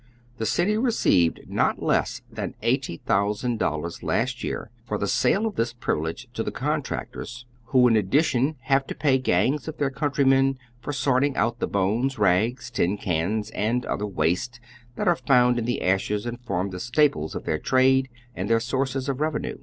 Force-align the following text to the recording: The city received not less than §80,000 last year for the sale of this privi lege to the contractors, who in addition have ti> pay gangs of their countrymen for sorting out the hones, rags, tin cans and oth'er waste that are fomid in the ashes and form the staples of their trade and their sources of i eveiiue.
The 0.39 0.47
city 0.47 0.79
received 0.79 1.41
not 1.47 1.83
less 1.83 2.23
than 2.31 2.55
§80,000 2.63 4.01
last 4.01 4.43
year 4.43 4.71
for 4.83 4.97
the 4.97 5.07
sale 5.07 5.45
of 5.45 5.57
this 5.57 5.75
privi 5.75 6.01
lege 6.01 6.27
to 6.33 6.41
the 6.41 6.49
contractors, 6.49 7.45
who 7.65 7.87
in 7.87 7.95
addition 7.95 8.55
have 8.61 8.87
ti> 8.87 8.95
pay 8.95 9.19
gangs 9.19 9.67
of 9.67 9.77
their 9.77 9.91
countrymen 9.91 10.57
for 10.81 10.91
sorting 10.91 11.35
out 11.35 11.59
the 11.59 11.69
hones, 11.71 12.17
rags, 12.17 12.71
tin 12.71 12.97
cans 12.97 13.51
and 13.51 13.85
oth'er 13.85 14.07
waste 14.07 14.59
that 14.95 15.07
are 15.07 15.15
fomid 15.17 15.59
in 15.59 15.65
the 15.65 15.83
ashes 15.83 16.25
and 16.25 16.41
form 16.47 16.71
the 16.71 16.79
staples 16.79 17.35
of 17.35 17.43
their 17.45 17.59
trade 17.59 18.09
and 18.33 18.49
their 18.49 18.59
sources 18.59 19.07
of 19.07 19.21
i 19.21 19.25
eveiiue. 19.25 19.59